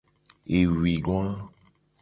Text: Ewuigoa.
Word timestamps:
Ewuigoa. 0.57 1.31